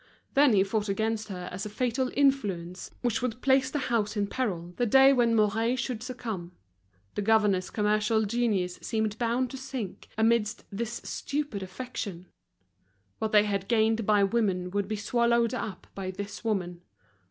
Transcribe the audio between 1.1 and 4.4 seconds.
her as a fatal influence which would place the house in